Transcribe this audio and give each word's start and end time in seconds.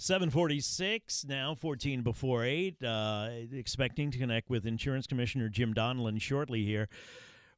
746 0.00 1.26
now 1.28 1.54
14 1.54 2.00
before 2.00 2.42
8 2.42 2.82
uh, 2.82 3.28
expecting 3.52 4.10
to 4.10 4.16
connect 4.16 4.48
with 4.48 4.64
insurance 4.64 5.06
commissioner 5.06 5.50
jim 5.50 5.74
donelon 5.74 6.18
shortly 6.18 6.64
here. 6.64 6.88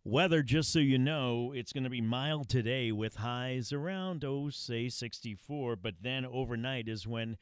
Weather 0.03 0.43
just 0.43 0.73
so 0.73 0.81
you 0.81 0.99
know 0.99 1.53
it's 1.55 1.73
going 1.73 1.85
to 1.85 1.91
be 1.91 2.01
mild 2.01 2.49
today 2.49 2.91
with 2.91 3.15
highs 3.15 3.73
around 3.73 4.25
oh 4.25 4.51
say 4.51 4.89
64 4.89 5.77
but 5.77 5.95
then 6.03 6.27
overnight 6.27 6.89
is 6.89 7.07
when 7.07 7.37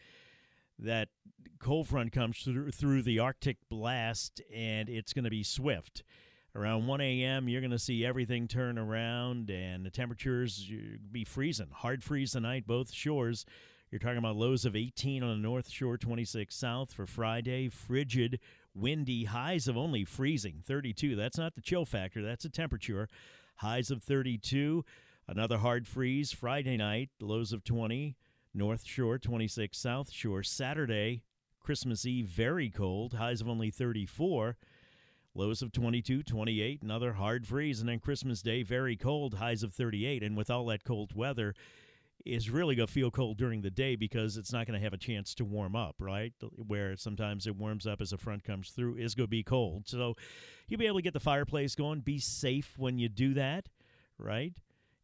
that 0.78 1.08
cold 1.58 1.88
front 1.88 2.12
comes 2.12 2.42
through, 2.42 2.70
through 2.70 3.00
the 3.00 3.18
arctic 3.18 3.56
blast 3.70 4.42
and 4.54 4.90
it's 4.90 5.14
going 5.14 5.24
to 5.24 5.30
be 5.30 5.42
swift. 5.42 6.02
Around 6.54 6.86
1 6.86 7.00
a.m 7.00 7.48
you're 7.48 7.62
going 7.62 7.70
to 7.70 7.78
see 7.78 8.04
everything 8.04 8.46
turn 8.46 8.76
around 8.76 9.48
and 9.48 9.86
the 9.86 9.90
temperatures 9.90 10.70
be 11.10 11.24
freezing 11.24 11.68
hard 11.72 12.04
freeze 12.04 12.32
tonight 12.32 12.66
both 12.66 12.92
shores 12.92 13.46
you're 13.90 13.98
talking 13.98 14.18
about 14.18 14.36
lows 14.36 14.64
of 14.64 14.76
18 14.76 15.22
on 15.22 15.30
the 15.30 15.48
North 15.48 15.68
Shore, 15.68 15.98
26 15.98 16.54
south 16.54 16.92
for 16.92 17.06
Friday. 17.06 17.68
Frigid, 17.68 18.38
windy, 18.72 19.24
highs 19.24 19.66
of 19.66 19.76
only 19.76 20.04
freezing, 20.04 20.62
32. 20.64 21.16
That's 21.16 21.38
not 21.38 21.56
the 21.56 21.60
chill 21.60 21.84
factor, 21.84 22.22
that's 22.22 22.44
a 22.44 22.50
temperature. 22.50 23.08
Highs 23.56 23.90
of 23.90 24.02
32. 24.02 24.84
Another 25.26 25.58
hard 25.58 25.88
freeze 25.88 26.32
Friday 26.32 26.76
night, 26.76 27.10
lows 27.20 27.52
of 27.52 27.64
20. 27.64 28.16
North 28.52 28.84
Shore, 28.84 29.18
26 29.18 29.76
South 29.76 30.10
Shore. 30.10 30.42
Saturday, 30.42 31.22
Christmas 31.60 32.04
Eve, 32.06 32.26
very 32.26 32.70
cold, 32.70 33.14
highs 33.14 33.40
of 33.40 33.48
only 33.48 33.70
34. 33.70 34.56
Lows 35.34 35.62
of 35.62 35.70
22, 35.70 36.24
28, 36.24 36.82
another 36.82 37.12
hard 37.12 37.46
freeze. 37.46 37.80
And 37.80 37.88
then 37.88 38.00
Christmas 38.00 38.42
Day, 38.42 38.62
very 38.64 38.96
cold, 38.96 39.34
highs 39.34 39.62
of 39.62 39.72
38. 39.72 40.22
And 40.24 40.36
with 40.36 40.50
all 40.50 40.66
that 40.66 40.82
cold 40.84 41.14
weather, 41.14 41.54
is 42.26 42.50
really 42.50 42.74
going 42.74 42.86
to 42.86 42.92
feel 42.92 43.10
cold 43.10 43.38
during 43.38 43.62
the 43.62 43.70
day 43.70 43.96
because 43.96 44.36
it's 44.36 44.52
not 44.52 44.66
going 44.66 44.78
to 44.78 44.84
have 44.84 44.92
a 44.92 44.98
chance 44.98 45.34
to 45.34 45.44
warm 45.44 45.74
up, 45.74 45.96
right? 45.98 46.32
Where 46.54 46.96
sometimes 46.96 47.46
it 47.46 47.56
warms 47.56 47.86
up 47.86 48.00
as 48.00 48.12
a 48.12 48.18
front 48.18 48.44
comes 48.44 48.70
through, 48.70 48.96
is 48.96 49.14
going 49.14 49.26
to 49.26 49.30
be 49.30 49.42
cold. 49.42 49.88
So 49.88 50.14
you'll 50.68 50.78
be 50.78 50.86
able 50.86 50.98
to 50.98 51.02
get 51.02 51.12
the 51.12 51.20
fireplace 51.20 51.74
going. 51.74 52.00
Be 52.00 52.18
safe 52.18 52.74
when 52.76 52.98
you 52.98 53.08
do 53.08 53.34
that, 53.34 53.68
right? 54.18 54.52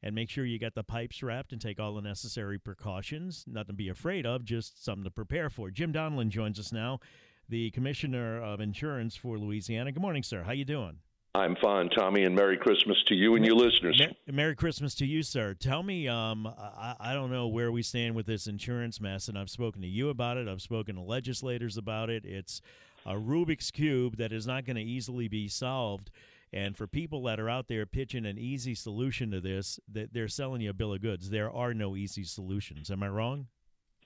And 0.02 0.14
make 0.14 0.30
sure 0.30 0.44
you 0.44 0.58
got 0.58 0.74
the 0.74 0.84
pipes 0.84 1.22
wrapped 1.22 1.52
and 1.52 1.60
take 1.60 1.80
all 1.80 1.94
the 1.94 2.02
necessary 2.02 2.58
precautions. 2.58 3.44
Nothing 3.46 3.68
to 3.68 3.72
be 3.74 3.88
afraid 3.88 4.26
of, 4.26 4.44
just 4.44 4.84
something 4.84 5.04
to 5.04 5.10
prepare 5.10 5.50
for. 5.50 5.70
Jim 5.70 5.92
Donelon 5.92 6.28
joins 6.28 6.60
us 6.60 6.70
now, 6.72 7.00
the 7.48 7.70
Commissioner 7.70 8.40
of 8.42 8.60
Insurance 8.60 9.16
for 9.16 9.38
Louisiana. 9.38 9.92
Good 9.92 10.02
morning, 10.02 10.22
sir. 10.22 10.42
How 10.42 10.52
you 10.52 10.64
doing? 10.64 10.98
I'm 11.36 11.54
fine, 11.56 11.90
Tommy, 11.90 12.24
and 12.24 12.34
Merry 12.34 12.56
Christmas 12.56 12.96
to 13.08 13.14
you 13.14 13.34
and 13.36 13.44
your 13.44 13.56
listeners. 13.56 14.00
Merry 14.26 14.56
Christmas 14.56 14.94
to 14.94 15.06
you, 15.06 15.22
sir. 15.22 15.52
Tell 15.52 15.82
me, 15.82 16.08
um, 16.08 16.46
I, 16.46 16.94
I, 16.98 17.12
don't 17.12 17.30
know 17.30 17.46
where 17.46 17.70
we 17.70 17.82
stand 17.82 18.14
with 18.14 18.24
this 18.24 18.46
insurance 18.46 19.02
mess, 19.02 19.28
and 19.28 19.36
I've 19.36 19.50
spoken 19.50 19.82
to 19.82 19.88
you 19.88 20.08
about 20.08 20.38
it. 20.38 20.48
I've 20.48 20.62
spoken 20.62 20.94
to 20.94 21.02
legislators 21.02 21.76
about 21.76 22.08
it. 22.08 22.24
It's 22.24 22.62
a 23.04 23.16
Rubik's 23.16 23.70
Cube 23.70 24.16
that 24.16 24.32
is 24.32 24.46
not 24.46 24.64
going 24.64 24.76
to 24.76 24.82
easily 24.82 25.28
be 25.28 25.46
solved. 25.46 26.10
And 26.54 26.74
for 26.74 26.86
people 26.86 27.22
that 27.24 27.38
are 27.38 27.50
out 27.50 27.68
there 27.68 27.84
pitching 27.84 28.24
an 28.24 28.38
easy 28.38 28.74
solution 28.74 29.30
to 29.32 29.40
this, 29.40 29.78
that 29.92 30.14
they're 30.14 30.28
selling 30.28 30.62
you 30.62 30.70
a 30.70 30.74
bill 30.74 30.94
of 30.94 31.02
goods. 31.02 31.28
There 31.28 31.50
are 31.50 31.74
no 31.74 31.96
easy 31.96 32.24
solutions. 32.24 32.90
Am 32.90 33.02
I 33.02 33.08
wrong? 33.08 33.48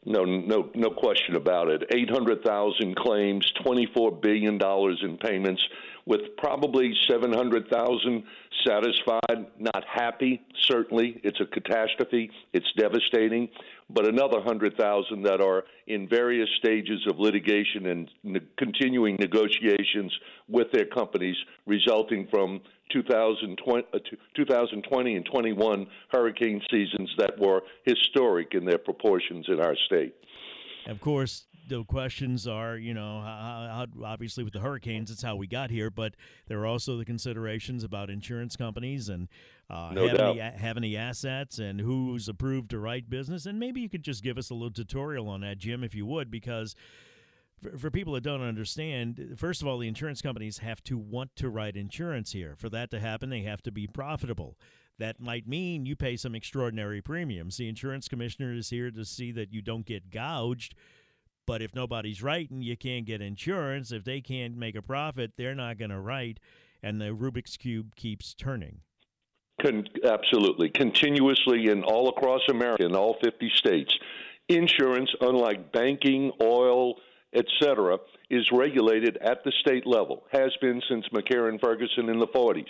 No, 0.04 0.24
no, 0.24 0.70
no 0.74 0.90
question 0.90 1.36
about 1.36 1.68
it. 1.68 1.84
800,000 1.92 2.96
claims, 2.96 3.52
$24 3.64 4.20
billion 4.20 4.58
in 4.60 5.18
payments 5.18 5.62
with 6.06 6.20
probably 6.36 6.92
700,000 7.08 8.24
satisfied, 8.66 9.46
not 9.58 9.84
happy, 9.90 10.42
certainly. 10.68 11.20
It's 11.22 11.40
a 11.40 11.46
catastrophe. 11.46 12.30
It's 12.52 12.66
devastating. 12.76 13.48
But 13.88 14.06
another 14.06 14.38
100,000 14.38 15.22
that 15.22 15.40
are 15.40 15.64
in 15.86 16.08
various 16.08 16.48
stages 16.58 17.06
of 17.08 17.18
litigation 17.18 17.86
and 17.86 18.10
ne- 18.22 18.40
continuing 18.56 19.16
negotiations 19.18 20.16
with 20.48 20.70
their 20.72 20.86
companies 20.86 21.36
resulting 21.66 22.28
from 22.30 22.60
2020, 22.92 23.86
uh, 23.92 23.98
2020 24.36 25.16
and 25.16 25.26
21 25.26 25.86
hurricane 26.10 26.60
seasons 26.70 27.10
that 27.18 27.38
were 27.38 27.62
historic 27.84 28.54
in 28.54 28.64
their 28.64 28.78
proportions 28.78 29.46
in 29.48 29.60
our 29.60 29.76
state. 29.86 30.14
Of 30.86 31.00
course, 31.00 31.44
the 31.70 31.84
questions 31.84 32.46
are, 32.46 32.76
you 32.76 32.92
know, 32.92 33.22
how, 33.22 33.86
how, 33.96 34.04
obviously 34.04 34.44
with 34.44 34.52
the 34.52 34.60
hurricanes, 34.60 35.10
it's 35.10 35.22
how 35.22 35.36
we 35.36 35.46
got 35.46 35.70
here, 35.70 35.88
but 35.88 36.14
there 36.48 36.58
are 36.58 36.66
also 36.66 36.98
the 36.98 37.04
considerations 37.04 37.84
about 37.84 38.10
insurance 38.10 38.56
companies 38.56 39.08
and 39.08 39.28
uh, 39.70 39.92
no 39.94 40.08
have, 40.08 40.20
any, 40.20 40.38
have 40.40 40.76
any 40.76 40.96
assets 40.96 41.58
and 41.58 41.80
who's 41.80 42.28
approved 42.28 42.70
to 42.70 42.78
write 42.78 43.08
business. 43.08 43.46
And 43.46 43.58
maybe 43.58 43.80
you 43.80 43.88
could 43.88 44.02
just 44.02 44.22
give 44.22 44.36
us 44.36 44.50
a 44.50 44.54
little 44.54 44.72
tutorial 44.72 45.28
on 45.28 45.40
that, 45.40 45.58
Jim, 45.58 45.82
if 45.82 45.94
you 45.94 46.04
would, 46.04 46.30
because 46.30 46.74
for, 47.62 47.78
for 47.78 47.90
people 47.90 48.12
that 48.14 48.24
don't 48.24 48.42
understand, 48.42 49.36
first 49.38 49.62
of 49.62 49.68
all, 49.68 49.78
the 49.78 49.88
insurance 49.88 50.20
companies 50.20 50.58
have 50.58 50.82
to 50.84 50.98
want 50.98 51.36
to 51.36 51.48
write 51.48 51.76
insurance 51.76 52.32
here. 52.32 52.56
For 52.58 52.68
that 52.70 52.90
to 52.90 53.00
happen, 53.00 53.30
they 53.30 53.42
have 53.42 53.62
to 53.62 53.72
be 53.72 53.86
profitable 53.86 54.58
that 54.98 55.18
might 55.18 55.48
mean 55.48 55.86
you 55.86 55.96
pay 55.96 56.14
some 56.14 56.34
extraordinary 56.34 57.00
premiums. 57.00 57.56
The 57.56 57.68
insurance 57.68 58.06
commissioner 58.06 58.52
is 58.52 58.68
here 58.68 58.90
to 58.90 59.04
see 59.04 59.32
that 59.32 59.50
you 59.50 59.62
don't 59.62 59.86
get 59.86 60.10
gouged 60.10 60.74
but 61.50 61.62
if 61.62 61.74
nobody's 61.74 62.22
writing, 62.22 62.62
you 62.62 62.76
can't 62.76 63.04
get 63.04 63.20
insurance. 63.20 63.90
If 63.90 64.04
they 64.04 64.20
can't 64.20 64.56
make 64.56 64.76
a 64.76 64.82
profit, 64.82 65.32
they're 65.36 65.56
not 65.56 65.78
going 65.78 65.90
to 65.90 65.98
write, 65.98 66.38
and 66.80 67.00
the 67.00 67.06
Rubik's 67.06 67.56
Cube 67.56 67.96
keeps 67.96 68.34
turning. 68.34 68.82
Con- 69.60 69.88
absolutely. 70.04 70.68
Continuously 70.68 71.66
in 71.66 71.82
all 71.82 72.08
across 72.08 72.42
America, 72.48 72.86
in 72.86 72.94
all 72.94 73.16
50 73.24 73.50
states. 73.56 73.98
Insurance, 74.48 75.10
unlike 75.20 75.72
banking, 75.72 76.30
oil, 76.40 76.94
etc., 77.34 77.98
is 78.28 78.48
regulated 78.52 79.16
at 79.18 79.42
the 79.44 79.52
state 79.60 79.86
level, 79.86 80.24
has 80.32 80.50
been 80.60 80.80
since 80.88 81.04
McCarran 81.08 81.60
Ferguson 81.60 82.08
in 82.08 82.18
the 82.18 82.26
40s. 82.28 82.64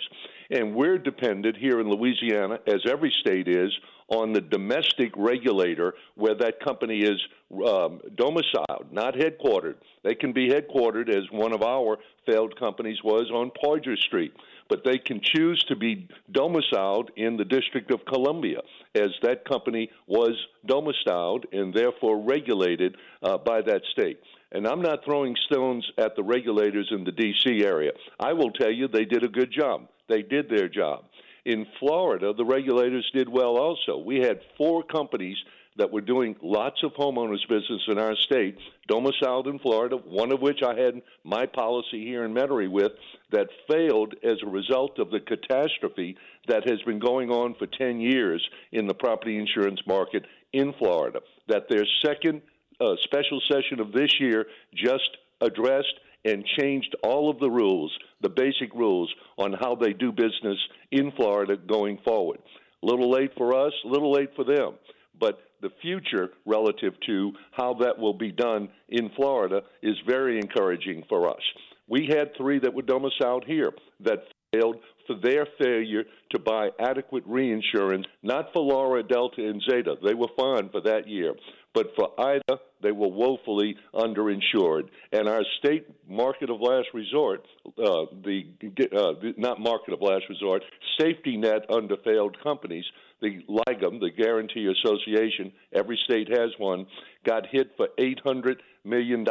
And 0.49 0.75
we're 0.75 0.97
dependent 0.97 1.57
here 1.57 1.79
in 1.79 1.89
Louisiana, 1.89 2.59
as 2.67 2.81
every 2.87 3.13
state 3.21 3.47
is, 3.47 3.71
on 4.11 4.33
the 4.33 4.41
domestic 4.41 5.11
regulator 5.15 5.93
where 6.15 6.35
that 6.35 6.59
company 6.59 6.99
is 6.99 7.19
um, 7.65 8.01
domiciled, 8.15 8.91
not 8.91 9.15
headquartered. 9.15 9.75
They 10.03 10.15
can 10.15 10.33
be 10.33 10.49
headquartered, 10.49 11.09
as 11.09 11.23
one 11.31 11.53
of 11.53 11.63
our 11.63 11.97
failed 12.29 12.59
companies 12.59 12.97
was 13.03 13.31
on 13.33 13.51
Poydras 13.63 13.99
Street, 13.99 14.33
but 14.69 14.83
they 14.83 14.97
can 14.97 15.21
choose 15.23 15.63
to 15.69 15.75
be 15.75 16.07
domiciled 16.31 17.11
in 17.15 17.37
the 17.37 17.45
District 17.45 17.91
of 17.91 18.05
Columbia, 18.05 18.59
as 18.95 19.09
that 19.23 19.45
company 19.45 19.89
was 20.07 20.35
domiciled 20.65 21.45
and 21.51 21.73
therefore 21.73 22.21
regulated 22.21 22.97
uh, 23.23 23.37
by 23.37 23.61
that 23.61 23.81
state. 23.91 24.19
And 24.51 24.67
I'm 24.67 24.81
not 24.81 25.05
throwing 25.05 25.35
stones 25.45 25.89
at 25.97 26.15
the 26.15 26.23
regulators 26.23 26.89
in 26.91 27.03
the 27.03 27.11
D.C. 27.11 27.63
area. 27.63 27.91
I 28.19 28.33
will 28.33 28.51
tell 28.51 28.71
you 28.71 28.87
they 28.87 29.05
did 29.05 29.23
a 29.23 29.29
good 29.29 29.51
job. 29.51 29.87
They 30.09 30.21
did 30.21 30.49
their 30.49 30.67
job. 30.67 31.05
In 31.45 31.65
Florida, 31.79 32.33
the 32.35 32.45
regulators 32.45 33.09
did 33.13 33.29
well 33.29 33.57
also. 33.57 33.97
We 33.97 34.19
had 34.19 34.41
four 34.57 34.83
companies 34.83 35.37
that 35.77 35.91
were 35.91 36.01
doing 36.01 36.35
lots 36.41 36.83
of 36.83 36.91
homeowners 36.93 37.47
business 37.47 37.81
in 37.87 37.97
our 37.97 38.15
state, 38.15 38.57
domiciled 38.87 39.47
in 39.47 39.57
Florida, 39.59 39.95
one 39.95 40.31
of 40.31 40.41
which 40.41 40.59
I 40.61 40.75
had 40.75 41.01
my 41.23 41.45
policy 41.45 42.05
here 42.05 42.25
in 42.25 42.33
Metairie 42.33 42.69
with, 42.69 42.91
that 43.31 43.47
failed 43.69 44.13
as 44.23 44.37
a 44.43 44.49
result 44.49 44.99
of 44.99 45.11
the 45.11 45.21
catastrophe 45.21 46.17
that 46.47 46.67
has 46.67 46.81
been 46.81 46.99
going 46.99 47.29
on 47.29 47.55
for 47.55 47.67
10 47.67 48.01
years 48.01 48.45
in 48.73 48.85
the 48.85 48.93
property 48.93 49.39
insurance 49.39 49.79
market 49.87 50.25
in 50.51 50.73
Florida. 50.73 51.21
That 51.47 51.69
their 51.69 51.85
second 52.05 52.41
uh, 52.81 52.95
special 53.03 53.41
session 53.51 53.79
of 53.79 53.91
this 53.91 54.19
year 54.19 54.45
just 54.73 55.17
addressed 55.41 55.93
and 56.25 56.45
changed 56.59 56.95
all 57.03 57.29
of 57.29 57.39
the 57.39 57.49
rules, 57.49 57.91
the 58.21 58.29
basic 58.29 58.73
rules 58.75 59.13
on 59.37 59.53
how 59.53 59.75
they 59.75 59.93
do 59.93 60.11
business 60.11 60.57
in 60.91 61.11
Florida 61.15 61.55
going 61.57 61.97
forward. 62.05 62.39
A 62.83 62.85
little 62.85 63.11
late 63.11 63.31
for 63.37 63.55
us, 63.55 63.73
a 63.85 63.87
little 63.87 64.11
late 64.11 64.29
for 64.35 64.43
them. 64.43 64.73
But 65.19 65.39
the 65.61 65.69
future 65.81 66.29
relative 66.45 66.93
to 67.05 67.31
how 67.51 67.75
that 67.75 67.97
will 67.97 68.13
be 68.13 68.31
done 68.31 68.69
in 68.89 69.09
Florida 69.15 69.61
is 69.83 69.95
very 70.07 70.37
encouraging 70.37 71.03
for 71.07 71.29
us. 71.29 71.41
We 71.87 72.07
had 72.07 72.35
three 72.37 72.59
that 72.59 72.73
were 72.73 72.81
domiciled 72.81 73.45
here 73.45 73.71
that 73.99 74.23
failed 74.53 74.77
for 75.11 75.27
their 75.27 75.47
failure 75.59 76.03
to 76.31 76.39
buy 76.39 76.69
adequate 76.79 77.23
reinsurance, 77.25 78.05
not 78.23 78.47
for 78.53 78.61
Laura, 78.61 79.03
Delta, 79.03 79.47
and 79.47 79.61
Zeta. 79.69 79.95
They 80.03 80.13
were 80.13 80.27
fine 80.37 80.69
for 80.69 80.81
that 80.81 81.07
year, 81.07 81.33
But 81.73 81.87
for 81.95 82.09
Ida, 82.19 82.59
they 82.83 82.91
were 82.91 83.07
woefully 83.07 83.75
underinsured. 83.93 84.89
And 85.11 85.29
our 85.29 85.43
state 85.59 85.87
market 86.07 86.49
of 86.49 86.59
last 86.59 86.87
resort, 86.93 87.45
uh, 87.65 88.05
the, 88.23 88.43
uh, 88.61 89.13
the 89.21 89.33
not 89.37 89.59
market 89.59 89.93
of 89.93 90.01
last 90.01 90.25
resort, 90.29 90.63
safety 90.99 91.37
net 91.37 91.65
under 91.69 91.95
failed 92.03 92.37
companies, 92.43 92.85
the 93.21 93.39
LIGAM, 93.47 93.99
the 93.99 94.09
Guarantee 94.09 94.67
Association, 94.67 95.51
every 95.73 95.99
state 96.05 96.27
has 96.29 96.49
one, 96.57 96.87
got 97.25 97.43
hit 97.51 97.71
for 97.77 97.87
$800 97.99 98.57
million 98.83 99.25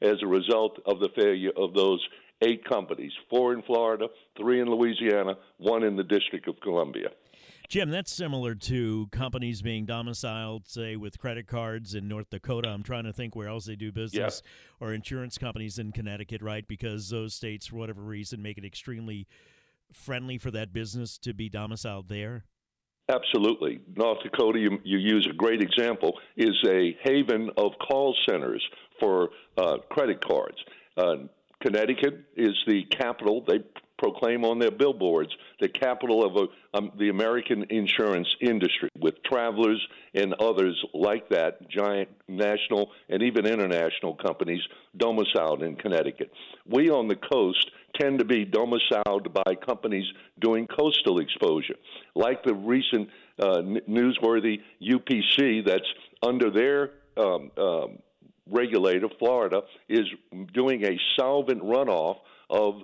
as 0.00 0.16
a 0.22 0.26
result 0.26 0.80
of 0.86 1.00
the 1.00 1.10
failure 1.16 1.52
of 1.56 1.74
those 1.74 2.00
eight 2.42 2.64
companies 2.64 3.12
four 3.28 3.52
in 3.52 3.62
Florida, 3.62 4.06
three 4.36 4.60
in 4.60 4.68
Louisiana, 4.68 5.34
one 5.58 5.82
in 5.82 5.96
the 5.96 6.04
District 6.04 6.46
of 6.48 6.60
Columbia. 6.60 7.08
Jim, 7.68 7.90
that's 7.90 8.12
similar 8.12 8.56
to 8.56 9.06
companies 9.12 9.62
being 9.62 9.86
domiciled, 9.86 10.66
say, 10.66 10.96
with 10.96 11.20
credit 11.20 11.46
cards 11.46 11.94
in 11.94 12.08
North 12.08 12.28
Dakota. 12.28 12.68
I'm 12.68 12.82
trying 12.82 13.04
to 13.04 13.12
think 13.12 13.36
where 13.36 13.46
else 13.46 13.66
they 13.66 13.76
do 13.76 13.92
business, 13.92 14.42
yeah. 14.44 14.86
or 14.86 14.92
insurance 14.92 15.38
companies 15.38 15.78
in 15.78 15.92
Connecticut, 15.92 16.42
right? 16.42 16.66
Because 16.66 17.10
those 17.10 17.32
states, 17.32 17.68
for 17.68 17.76
whatever 17.76 18.02
reason, 18.02 18.42
make 18.42 18.58
it 18.58 18.64
extremely 18.64 19.28
friendly 19.92 20.36
for 20.36 20.50
that 20.50 20.72
business 20.72 21.16
to 21.18 21.32
be 21.32 21.48
domiciled 21.48 22.08
there. 22.08 22.44
Absolutely. 23.08 23.80
North 23.96 24.18
Dakota, 24.24 24.58
you, 24.58 24.78
you 24.84 24.98
use 24.98 25.28
a 25.30 25.34
great 25.34 25.60
example, 25.60 26.18
is 26.36 26.56
a 26.66 26.96
haven 27.04 27.50
of 27.56 27.72
call 27.88 28.16
centers 28.28 28.64
for 28.98 29.30
uh, 29.56 29.78
credit 29.90 30.24
cards. 30.24 30.56
Uh, 30.96 31.14
Connecticut 31.60 32.24
is 32.36 32.54
the 32.66 32.84
capital. 32.84 33.44
They 33.46 33.60
proclaim 34.00 34.44
on 34.44 34.58
their 34.58 34.70
billboards 34.70 35.30
the 35.60 35.68
capital 35.68 36.24
of 36.24 36.36
a, 36.36 36.76
um, 36.78 36.90
the 36.98 37.10
American 37.10 37.66
insurance 37.68 38.28
industry, 38.40 38.88
with 38.98 39.22
travelers 39.24 39.80
and 40.14 40.34
others 40.34 40.82
like 40.94 41.28
that, 41.28 41.68
giant 41.68 42.08
national 42.26 42.90
and 43.08 43.22
even 43.22 43.46
international 43.46 44.14
companies 44.14 44.62
domiciled 44.96 45.62
in 45.62 45.76
Connecticut. 45.76 46.32
We 46.66 46.90
on 46.90 47.08
the 47.08 47.16
coast 47.16 47.70
tend 48.00 48.18
to 48.20 48.24
be 48.24 48.44
domiciled 48.44 49.32
by 49.34 49.54
companies 49.54 50.06
doing 50.40 50.66
coastal 50.66 51.20
exposure, 51.20 51.76
like 52.14 52.42
the 52.42 52.54
recent 52.54 53.08
uh, 53.38 53.58
newsworthy 53.88 54.60
UPC 54.82 55.66
that's 55.66 55.88
under 56.22 56.50
their 56.50 56.92
um, 57.16 57.50
um, 57.58 57.98
regulator, 58.50 59.08
Florida, 59.18 59.62
is 59.88 60.06
doing 60.52 60.84
a 60.84 60.98
solvent 61.18 61.62
runoff 61.62 62.16
of 62.48 62.82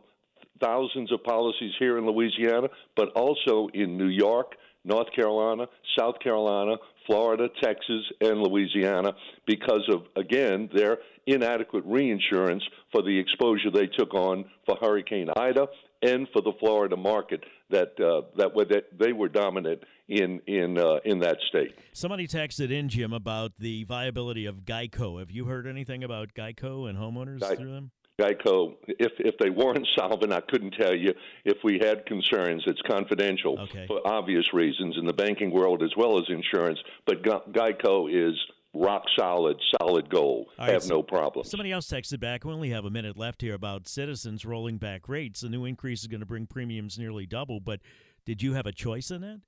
thousands 0.63 1.13
of 1.13 1.23
policies 1.25 1.73
here 1.79 1.99
in 1.99 2.07
Louisiana, 2.07 2.69
but 2.97 3.11
also 3.11 3.69
in 3.75 3.97
New 3.99 4.09
York, 4.09 4.53
North 4.85 5.09
Carolina, 5.15 5.67
South 5.99 6.19
Carolina, 6.21 6.77
Florida, 7.07 7.49
Texas, 7.63 8.05
and 8.21 8.41
Louisiana 8.41 9.13
because 9.47 9.83
of, 9.93 10.03
again, 10.17 10.69
their 10.75 10.99
inadequate 11.27 11.85
reinsurance 11.85 12.63
for 12.93 13.03
the 13.03 13.19
exposure 13.19 13.71
they 13.71 13.87
took 13.87 14.15
on 14.15 14.45
for 14.65 14.77
Hurricane 14.81 15.29
Ida 15.37 15.67
and 16.03 16.29
for 16.33 16.41
the 16.43 16.53
Florida 16.61 16.97
market 16.97 17.43
that 17.71 18.01
uh, 18.01 18.23
that, 18.37 18.55
that 18.69 18.85
they 18.99 19.13
were 19.13 19.29
dominant 19.29 19.83
in 20.09 20.41
in 20.47 20.79
uh, 20.79 20.99
in 21.05 21.19
that 21.21 21.39
state. 21.49 21.75
Somebody 21.93 22.27
texted 22.27 22.71
in 22.71 22.89
Jim 22.89 23.13
about 23.13 23.53
the 23.59 23.85
viability 23.85 24.47
of 24.47 24.65
Geico. 24.65 25.19
Have 25.19 25.31
you 25.31 25.47
heard 25.47 25.67
anything 25.67 26.05
about 26.05 26.35
Geico 26.35 26.89
and 26.89 26.99
homeowners 26.99 27.41
through 27.57 27.73
them? 27.73 27.91
Geico, 28.21 28.77
if 28.87 29.13
if 29.19 29.37
they 29.39 29.51
weren't 29.51 29.87
solvent, 29.99 30.33
I 30.33 30.41
couldn't 30.41 30.73
tell 30.73 30.95
you. 30.95 31.13
If 31.45 31.59
we 31.65 31.79
had 31.81 32.07
concerns, 32.07 32.63
it's 32.67 32.81
confidential 32.89 33.59
okay. 33.61 33.87
for 33.87 34.01
obvious 34.07 34.55
reasons 34.55 34.97
in 34.99 35.07
the 35.07 35.13
banking 35.13 35.51
world 35.51 35.83
as 35.83 35.91
well 35.97 36.19
as 36.19 36.25
insurance. 36.29 36.79
But 37.07 37.23
Geico 37.23 38.09
is 38.11 38.35
rock 38.81 39.03
solid, 39.19 39.57
solid 39.81 40.09
gold. 40.11 40.49
Right, 40.59 40.71
have 40.71 40.89
no 40.89 41.03
problem. 41.03 41.45
Somebody 41.45 41.73
else 41.73 41.89
texted 41.89 42.21
back. 42.21 42.45
We 42.45 42.53
only 42.53 42.71
have 42.71 42.85
a 42.85 42.91
minute 42.91 43.17
left 43.17 43.43
here 43.43 43.55
about 43.55 43.89
Citizens 43.89 44.45
rolling 44.45 44.79
back 44.79 45.09
rates. 45.09 45.41
The 45.41 45.49
new 45.49 45.65
increase 45.65 46.03
is 46.03 46.07
going 46.07 46.21
to 46.21 46.27
bring 46.27 46.47
premiums 46.47 46.99
nearly 46.99 47.27
double. 47.27 47.61
But 47.61 47.81
did 48.25 48.43
you 48.43 48.55
have 48.55 48.67
a 48.67 48.73
choice 48.73 49.11
in 49.11 49.21
that? 49.23 49.41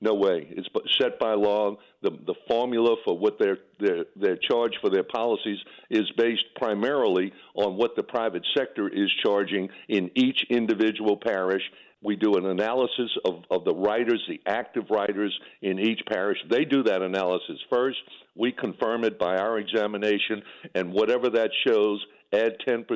No 0.00 0.14
way. 0.14 0.48
It's 0.50 0.68
set 1.00 1.18
by 1.18 1.34
law. 1.34 1.76
The 2.02 2.10
the 2.26 2.34
formula 2.48 2.96
for 3.04 3.16
what 3.16 3.38
their 3.38 3.58
their 3.80 4.04
their 4.16 4.36
charge 4.36 4.72
for 4.80 4.90
their 4.90 5.04
policies 5.04 5.58
is 5.88 6.10
based 6.18 6.44
primarily 6.56 7.32
on 7.54 7.76
what 7.76 7.96
the 7.96 8.02
private 8.02 8.44
sector 8.56 8.88
is 8.88 9.10
charging 9.24 9.68
in 9.88 10.10
each 10.14 10.44
individual 10.50 11.16
parish. 11.16 11.62
We 12.04 12.16
do 12.16 12.34
an 12.34 12.44
analysis 12.44 13.10
of, 13.24 13.44
of 13.50 13.64
the 13.64 13.74
writers, 13.74 14.22
the 14.28 14.40
active 14.46 14.84
writers 14.90 15.36
in 15.62 15.78
each 15.78 16.00
parish. 16.06 16.36
They 16.50 16.66
do 16.66 16.82
that 16.82 17.00
analysis 17.00 17.58
first. 17.72 17.96
We 18.36 18.52
confirm 18.52 19.04
it 19.04 19.18
by 19.18 19.38
our 19.38 19.58
examination, 19.58 20.42
and 20.74 20.92
whatever 20.92 21.30
that 21.30 21.50
shows, 21.66 22.04
add 22.34 22.58
10% 22.68 22.86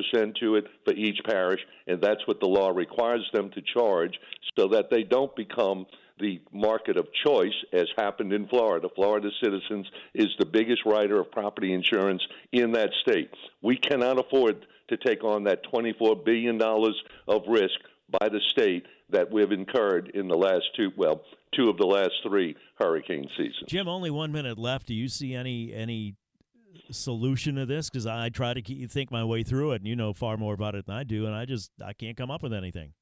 to 0.41 0.55
it 0.57 0.65
for 0.85 0.93
each 0.93 1.17
parish, 1.25 1.59
and 1.87 1.99
that's 1.99 2.25
what 2.27 2.39
the 2.39 2.45
law 2.45 2.69
requires 2.69 3.27
them 3.33 3.49
to 3.51 3.61
charge 3.73 4.13
so 4.57 4.67
that 4.67 4.91
they 4.91 5.01
don't 5.01 5.35
become 5.35 5.87
the 6.19 6.39
market 6.53 6.97
of 6.97 7.07
choice, 7.25 7.55
as 7.73 7.87
happened 7.97 8.31
in 8.31 8.47
Florida. 8.47 8.89
Florida 8.93 9.29
Citizens 9.41 9.87
is 10.13 10.27
the 10.37 10.45
biggest 10.45 10.85
writer 10.85 11.19
of 11.19 11.31
property 11.31 11.73
insurance 11.73 12.21
in 12.51 12.73
that 12.73 12.89
state. 13.01 13.31
We 13.63 13.77
cannot 13.77 14.19
afford 14.19 14.67
to 14.89 14.97
take 14.97 15.23
on 15.23 15.45
that 15.45 15.63
$24 15.73 16.23
billion 16.23 16.61
of 16.61 17.41
risk 17.47 17.79
by 18.19 18.27
the 18.27 18.41
state 18.51 18.85
that 19.11 19.31
we've 19.31 19.51
incurred 19.51 20.11
in 20.13 20.27
the 20.27 20.35
last 20.35 20.65
two, 20.75 20.91
well, 20.97 21.21
two 21.55 21.69
of 21.69 21.77
the 21.77 21.85
last 21.85 22.11
three 22.23 22.55
hurricane 22.79 23.27
seasons. 23.37 23.65
Jim, 23.67 23.87
only 23.87 24.11
one 24.11 24.31
minute 24.31 24.57
left. 24.57 24.87
Do 24.87 24.93
you 24.93 25.07
see 25.07 25.33
any 25.33 25.73
any 25.73 26.15
solution 26.91 27.55
to 27.55 27.65
this? 27.65 27.89
Because 27.89 28.05
I 28.05 28.29
try 28.29 28.53
to 28.53 28.61
keep, 28.61 28.89
think 28.91 29.11
my 29.11 29.23
way 29.23 29.43
through 29.43 29.73
it, 29.73 29.81
and 29.81 29.87
you 29.87 29.95
know 29.95 30.13
far 30.13 30.37
more 30.37 30.53
about 30.53 30.75
it 30.75 30.85
than 30.85 30.95
I 30.95 31.03
do, 31.03 31.25
and 31.25 31.35
I 31.35 31.45
just 31.45 31.71
I 31.83 31.93
can't 31.93 32.17
come 32.17 32.31
up 32.31 32.43
with 32.43 32.53
anything. 32.53 32.93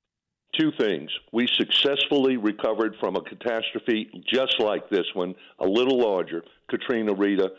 Two 0.58 0.72
things. 0.80 1.12
We 1.32 1.48
successfully 1.56 2.38
recovered 2.38 2.96
from 3.00 3.16
a 3.16 3.22
catastrophe 3.22 4.10
just 4.34 4.60
like 4.60 4.90
this 4.90 5.06
one, 5.14 5.36
a 5.60 5.68
little 5.68 6.00
larger, 6.00 6.44
Katrina 6.70 7.14
Rita, 7.14 7.52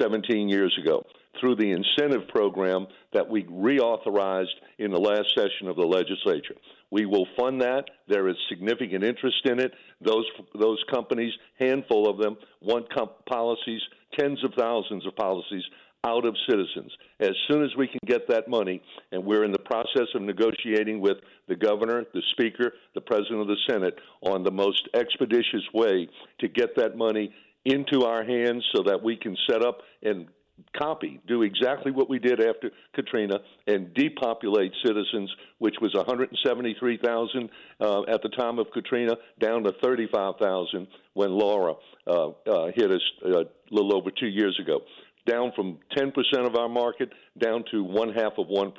17 0.00 0.48
years 0.48 0.76
ago, 0.82 1.04
through 1.40 1.56
the 1.56 1.70
incentive 1.70 2.28
program 2.28 2.86
that 3.12 3.28
we 3.28 3.44
reauthorized 3.44 4.46
in 4.78 4.90
the 4.90 5.00
last 5.00 5.34
session 5.34 5.68
of 5.68 5.76
the 5.76 5.86
legislature. 5.86 6.54
We 6.90 7.06
will 7.06 7.26
fund 7.36 7.60
that. 7.62 7.84
There 8.08 8.28
is 8.28 8.36
significant 8.48 9.04
interest 9.04 9.44
in 9.44 9.58
it. 9.58 9.72
Those 10.00 10.26
those 10.58 10.82
companies, 10.92 11.32
handful 11.58 12.08
of 12.08 12.18
them, 12.18 12.36
want 12.60 12.92
comp- 12.92 13.24
policies, 13.26 13.80
tens 14.18 14.42
of 14.44 14.52
thousands 14.54 15.06
of 15.06 15.16
policies 15.16 15.64
out 16.04 16.24
of 16.24 16.34
citizens. 16.48 16.90
As 17.20 17.32
soon 17.48 17.62
as 17.62 17.70
we 17.76 17.86
can 17.86 18.00
get 18.06 18.26
that 18.28 18.48
money, 18.48 18.82
and 19.12 19.24
we're 19.24 19.44
in 19.44 19.52
the 19.52 19.58
process 19.58 20.08
of 20.14 20.22
negotiating 20.22 21.00
with 21.00 21.18
the 21.46 21.56
governor, 21.56 22.04
the 22.14 22.22
speaker, 22.30 22.72
the 22.94 23.00
president 23.02 23.42
of 23.42 23.48
the 23.48 23.56
Senate 23.68 23.98
on 24.22 24.42
the 24.42 24.50
most 24.50 24.88
expeditious 24.94 25.62
way 25.74 26.08
to 26.38 26.48
get 26.48 26.74
that 26.76 26.96
money 26.96 27.34
into 27.66 28.04
our 28.04 28.24
hands 28.24 28.64
so 28.74 28.82
that 28.82 29.02
we 29.02 29.16
can 29.16 29.36
set 29.48 29.62
up 29.62 29.82
and 30.02 30.26
copy, 30.76 31.20
do 31.26 31.42
exactly 31.42 31.92
what 31.92 32.08
we 32.08 32.18
did 32.18 32.40
after 32.40 32.70
Katrina, 32.94 33.38
and 33.66 33.92
depopulate 33.94 34.72
citizens, 34.84 35.30
which 35.58 35.76
was 35.80 35.94
173,000 35.94 37.50
uh, 37.80 38.02
at 38.02 38.22
the 38.22 38.28
time 38.30 38.58
of 38.58 38.66
Katrina, 38.72 39.16
down 39.40 39.64
to 39.64 39.72
35,000 39.82 40.86
when 41.14 41.30
Laura 41.30 41.74
uh, 42.06 42.28
uh, 42.28 42.70
hit 42.74 42.90
us 42.90 43.02
uh, 43.24 43.40
a 43.40 43.44
little 43.70 43.96
over 43.96 44.10
two 44.10 44.28
years 44.28 44.58
ago 44.60 44.80
down 45.30 45.52
from 45.54 45.78
10% 45.96 46.12
of 46.46 46.56
our 46.56 46.68
market 46.68 47.10
down 47.38 47.64
to 47.70 47.84
one 47.84 48.12
half 48.12 48.32
of 48.38 48.48
1%. 48.48 48.72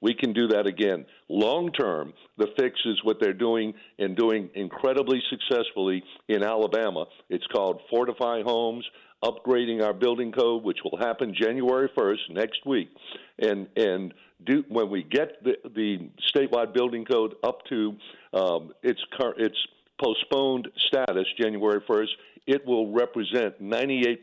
We 0.00 0.14
can 0.14 0.32
do 0.32 0.48
that 0.48 0.66
again. 0.66 1.06
Long 1.28 1.72
term, 1.72 2.12
the 2.36 2.48
fix 2.58 2.78
is 2.84 3.00
what 3.02 3.16
they're 3.20 3.32
doing 3.32 3.74
and 3.98 4.16
doing 4.16 4.50
incredibly 4.54 5.22
successfully 5.30 6.02
in 6.28 6.42
Alabama. 6.42 7.06
It's 7.30 7.46
called 7.46 7.80
Fortify 7.90 8.42
Homes, 8.42 8.84
upgrading 9.24 9.82
our 9.82 9.94
building 9.94 10.32
code, 10.32 10.62
which 10.62 10.78
will 10.84 10.98
happen 10.98 11.34
January 11.34 11.88
1st, 11.96 12.30
next 12.30 12.66
week. 12.66 12.90
And, 13.38 13.66
and 13.76 14.12
do, 14.44 14.64
when 14.68 14.90
we 14.90 15.02
get 15.02 15.42
the, 15.42 15.54
the 15.74 16.10
statewide 16.34 16.74
building 16.74 17.04
code 17.04 17.34
up 17.42 17.60
to 17.70 17.96
um, 18.34 18.72
its, 18.82 19.00
its 19.38 19.56
postponed 20.02 20.68
status, 20.88 21.24
January 21.40 21.80
1st, 21.88 22.08
it 22.46 22.64
will 22.66 22.92
represent 22.92 23.60
98% 23.62 24.18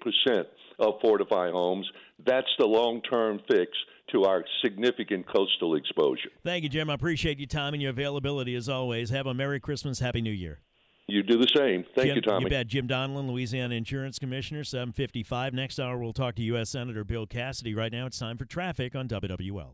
of 0.79 0.93
Fortify 1.01 1.51
Homes. 1.51 1.89
That's 2.25 2.47
the 2.57 2.65
long 2.65 3.01
term 3.01 3.39
fix 3.49 3.71
to 4.11 4.23
our 4.23 4.43
significant 4.63 5.25
coastal 5.27 5.75
exposure. 5.75 6.29
Thank 6.43 6.63
you, 6.63 6.69
Jim. 6.69 6.89
I 6.89 6.93
appreciate 6.93 7.39
your 7.39 7.47
time 7.47 7.73
and 7.73 7.81
your 7.81 7.91
availability 7.91 8.55
as 8.55 8.69
always. 8.69 9.09
Have 9.09 9.27
a 9.27 9.33
Merry 9.33 9.59
Christmas, 9.59 9.99
Happy 9.99 10.21
New 10.21 10.31
Year. 10.31 10.59
You 11.07 11.21
do 11.21 11.37
the 11.37 11.49
same. 11.53 11.83
Thank 11.95 12.07
Jim, 12.07 12.15
you, 12.15 12.21
Tommy. 12.21 12.43
You 12.45 12.49
bet. 12.49 12.67
Jim 12.67 12.87
Donelon, 12.87 13.29
Louisiana 13.29 13.75
Insurance 13.75 14.19
Commissioner, 14.19 14.63
755. 14.63 15.53
Next 15.53 15.79
hour, 15.79 15.97
we'll 15.97 16.13
talk 16.13 16.35
to 16.35 16.41
U.S. 16.43 16.69
Senator 16.69 17.03
Bill 17.03 17.25
Cassidy. 17.25 17.75
Right 17.75 17.91
now, 17.91 18.05
it's 18.05 18.19
time 18.19 18.37
for 18.37 18.45
traffic 18.45 18.95
on 18.95 19.09
WWL. 19.09 19.73